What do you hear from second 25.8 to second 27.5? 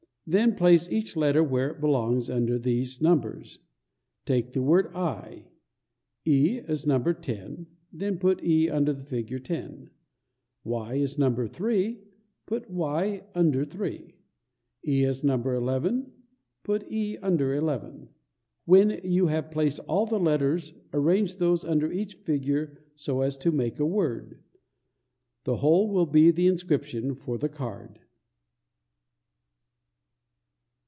will be the inscription for the